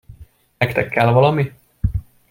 Nektek 0.61 0.89
kell 0.89 1.11
valami? 1.13 1.53